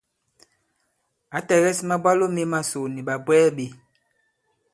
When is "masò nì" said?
2.53-3.01